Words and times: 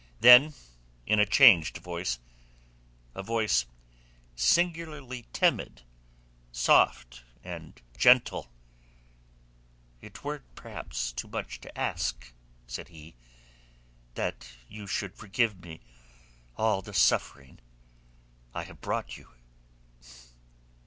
Then 0.19 0.55
in 1.05 1.19
a 1.19 1.27
changed 1.27 1.77
voice, 1.77 2.17
a 3.13 3.21
voice 3.21 3.67
singularly 4.35 5.27
timid, 5.31 5.83
soft, 6.51 7.23
and 7.43 7.79
gentle, 7.99 8.51
"it 10.01 10.23
were 10.23 10.39
perhaps 10.55 11.11
too 11.13 11.27
much 11.27 11.61
to 11.61 11.77
ask," 11.77 12.33
said 12.65 12.87
he, 12.87 13.15
"that 14.15 14.49
you 14.67 14.87
should 14.87 15.13
forgive 15.13 15.59
me 15.61 15.81
all 16.57 16.81
the 16.81 16.95
suffering 16.95 17.59
I 18.55 18.63
have 18.63 18.81
brought 18.81 19.17
you?" 19.17 19.29